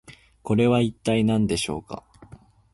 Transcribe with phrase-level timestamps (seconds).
[0.41, 2.03] これは一体何でしょうか？